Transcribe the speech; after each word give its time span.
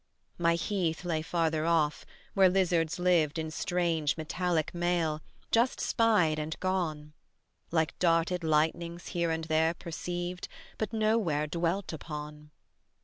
My 0.39 0.55
heath 0.55 1.05
lay 1.05 1.21
farther 1.21 1.63
off, 1.67 2.07
where 2.33 2.49
lizards 2.49 2.97
lived 2.97 3.37
In 3.37 3.51
strange 3.51 4.17
metallic 4.17 4.73
mail, 4.73 5.21
just 5.51 5.79
spied 5.79 6.39
and 6.39 6.59
gone; 6.59 7.13
Like 7.69 7.99
darted 7.99 8.43
lightnings 8.43 9.09
here 9.09 9.29
and 9.29 9.43
there 9.43 9.75
perceived 9.75 10.47
But 10.79 10.91
nowhere 10.91 11.45
dwelt 11.45 11.93
upon. 11.93 12.49